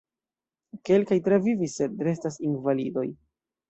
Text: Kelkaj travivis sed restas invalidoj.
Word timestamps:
Kelkaj 0.89 1.19
travivis 1.29 1.79
sed 1.83 2.05
restas 2.11 2.43
invalidoj. 2.51 3.09